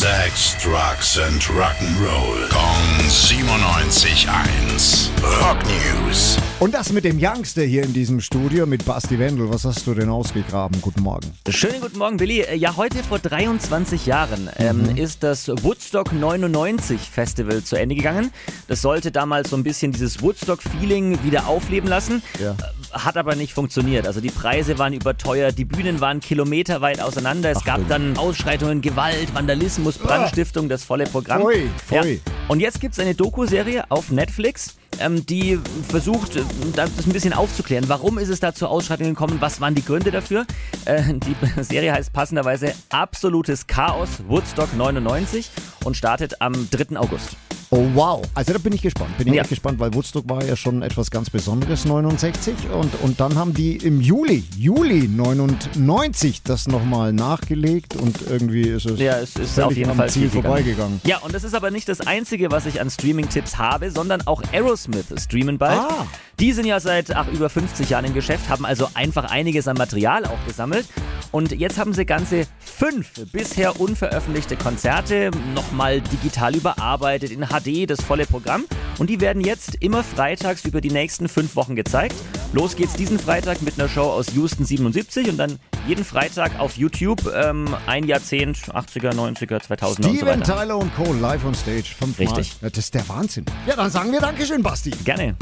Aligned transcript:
Sex, 0.00 0.56
Drugs 0.64 1.18
and 1.18 1.42
Rock'n'Roll. 1.42 2.48
Kong 2.48 2.98
97.1. 3.06 5.10
Rock 5.42 5.58
News. 5.66 6.38
Und 6.58 6.72
das 6.72 6.90
mit 6.90 7.04
dem 7.04 7.18
Youngster 7.20 7.64
hier 7.64 7.82
in 7.82 7.92
diesem 7.92 8.22
Studio 8.22 8.64
mit 8.64 8.86
Basti 8.86 9.18
Wendel. 9.18 9.50
Was 9.50 9.66
hast 9.66 9.86
du 9.86 9.92
denn 9.92 10.08
ausgegraben? 10.08 10.80
Guten 10.80 11.02
Morgen. 11.02 11.30
Schönen 11.50 11.82
guten 11.82 11.98
Morgen, 11.98 12.16
Billy. 12.16 12.40
Äh, 12.40 12.56
Ja, 12.56 12.76
heute 12.76 13.04
vor 13.04 13.18
23 13.18 14.06
Jahren 14.06 14.48
ähm, 14.56 14.96
ist 14.96 15.22
das 15.22 15.48
Woodstock 15.48 16.14
99 16.14 16.98
Festival 16.98 17.62
zu 17.62 17.76
Ende 17.76 17.94
gegangen. 17.94 18.30
Das 18.68 18.80
sollte 18.80 19.12
damals 19.12 19.50
so 19.50 19.56
ein 19.56 19.64
bisschen 19.64 19.92
dieses 19.92 20.22
Woodstock-Feeling 20.22 21.22
wieder 21.24 21.46
aufleben 21.46 21.90
lassen. 21.90 22.22
Ja. 22.38 22.56
Hat 22.92 23.16
aber 23.16 23.36
nicht 23.36 23.52
funktioniert. 23.52 24.06
Also 24.06 24.20
die 24.20 24.30
Preise 24.30 24.78
waren 24.78 24.92
überteuert, 24.92 25.56
die 25.58 25.64
Bühnen 25.64 26.00
waren 26.00 26.20
kilometerweit 26.20 27.00
auseinander. 27.00 27.50
Es 27.50 27.64
gab 27.64 27.86
dann 27.88 28.16
Ausschreitungen, 28.16 28.80
Gewalt, 28.80 29.34
Vandalismus, 29.34 29.98
Brandstiftung, 29.98 30.68
das 30.68 30.84
volle 30.84 31.04
Programm. 31.04 31.42
Pfui, 31.42 31.68
pfui. 31.86 32.14
Ja. 32.14 32.32
Und 32.48 32.60
jetzt 32.60 32.80
gibt 32.80 32.94
es 32.94 33.00
eine 33.00 33.14
Doku-Serie 33.14 33.84
auf 33.90 34.10
Netflix, 34.10 34.76
ähm, 34.98 35.24
die 35.24 35.58
versucht, 35.88 36.36
äh, 36.36 36.42
das 36.74 36.90
ein 37.06 37.12
bisschen 37.12 37.32
aufzuklären. 37.32 37.84
Warum 37.88 38.18
ist 38.18 38.28
es 38.28 38.40
da 38.40 38.54
zu 38.54 38.66
Ausschreitungen 38.66 39.14
gekommen? 39.14 39.36
Was 39.40 39.60
waren 39.60 39.74
die 39.74 39.84
Gründe 39.84 40.10
dafür? 40.10 40.46
Äh, 40.84 41.14
die 41.14 41.36
Serie 41.62 41.92
heißt 41.92 42.12
passenderweise 42.12 42.74
Absolutes 42.90 43.66
Chaos 43.66 44.08
Woodstock 44.26 44.74
99 44.76 45.50
und 45.84 45.96
startet 45.96 46.40
am 46.40 46.68
3. 46.70 46.96
August. 46.96 47.36
Oh 47.72 47.86
wow. 47.94 48.22
Also 48.34 48.52
da 48.52 48.58
bin 48.58 48.72
ich 48.72 48.82
gespannt. 48.82 49.16
Bin 49.16 49.28
ich 49.28 49.34
Ja. 49.34 49.42
echt 49.42 49.50
gespannt, 49.50 49.78
weil 49.78 49.94
Woodstock 49.94 50.28
war 50.28 50.44
ja 50.44 50.56
schon 50.56 50.82
etwas 50.82 51.08
ganz 51.10 51.30
Besonderes, 51.30 51.84
69. 51.84 52.54
Und, 52.72 52.90
und 53.02 53.20
dann 53.20 53.36
haben 53.36 53.54
die 53.54 53.76
im 53.76 54.00
Juli, 54.00 54.42
Juli 54.58 55.06
99 55.06 56.42
das 56.42 56.66
nochmal 56.66 57.12
nachgelegt 57.12 57.94
und 57.94 58.18
irgendwie 58.28 58.62
ist 58.62 58.86
es, 58.86 58.98
Ja, 58.98 59.18
es 59.18 59.36
ist 59.36 59.60
auf 59.60 59.76
jeden 59.76 59.90
am 59.90 59.96
Fall 59.96 60.10
Ziel 60.10 60.28
vorbeigegangen. 60.30 61.00
Ja, 61.04 61.18
und 61.18 61.32
das 61.32 61.44
ist 61.44 61.54
aber 61.54 61.70
nicht 61.70 61.88
das 61.88 62.00
Einzige, 62.00 62.50
was 62.50 62.66
ich 62.66 62.80
an 62.80 62.90
Streaming-Tipps 62.90 63.56
habe, 63.58 63.90
sondern 63.92 64.26
auch 64.26 64.42
Aerosmith 64.52 65.06
streamen 65.18 65.58
bald. 65.58 65.78
Ah. 65.78 66.06
Die 66.40 66.52
sind 66.52 66.64
ja 66.64 66.80
seit 66.80 67.14
ach, 67.14 67.28
über 67.28 67.48
50 67.50 67.88
Jahren 67.90 68.06
im 68.06 68.14
Geschäft, 68.14 68.48
haben 68.48 68.64
also 68.64 68.88
einfach 68.94 69.30
einiges 69.30 69.68
an 69.68 69.76
Material 69.76 70.24
auch 70.24 70.38
gesammelt. 70.46 70.86
Und 71.32 71.52
jetzt 71.52 71.78
haben 71.78 71.92
sie 71.92 72.04
ganze 72.04 72.46
fünf 72.58 73.12
bisher 73.32 73.80
unveröffentlichte 73.80 74.56
Konzerte 74.56 75.30
nochmal 75.54 76.00
digital 76.00 76.56
überarbeitet, 76.56 77.30
in 77.30 77.46
HD, 77.46 77.88
das 77.88 78.00
volle 78.00 78.26
Programm. 78.26 78.64
Und 78.98 79.08
die 79.08 79.20
werden 79.20 79.42
jetzt 79.42 79.76
immer 79.76 80.02
freitags 80.02 80.64
über 80.64 80.80
die 80.80 80.90
nächsten 80.90 81.28
fünf 81.28 81.56
Wochen 81.56 81.76
gezeigt. 81.76 82.14
Los 82.52 82.74
geht's 82.74 82.94
diesen 82.94 83.18
Freitag 83.18 83.62
mit 83.62 83.78
einer 83.78 83.88
Show 83.88 84.02
aus 84.02 84.26
Houston 84.34 84.64
77 84.64 85.28
und 85.28 85.36
dann 85.36 85.58
jeden 85.86 86.04
Freitag 86.04 86.58
auf 86.58 86.76
YouTube 86.76 87.32
ähm, 87.32 87.74
ein 87.86 88.04
Jahrzehnt, 88.04 88.58
80er, 88.58 89.14
90er, 89.14 89.62
2000er 89.62 89.86
und 89.86 90.02
so 90.02 90.02
Steven 90.02 90.26
weiter. 90.26 90.58
Tyler 90.58 90.76
und 90.76 90.94
Cole 90.96 91.18
live 91.18 91.44
on 91.44 91.54
stage. 91.54 91.94
Fünfmal. 91.96 92.26
Richtig. 92.26 92.56
Ja, 92.60 92.68
das 92.68 92.78
ist 92.78 92.94
der 92.94 93.08
Wahnsinn. 93.08 93.44
Ja, 93.66 93.76
dann 93.76 93.90
sagen 93.90 94.12
wir 94.12 94.20
Dankeschön, 94.20 94.62
Basti. 94.62 94.90
Gerne. 95.04 95.36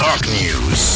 Rock 0.00 0.26
News. 0.26 0.95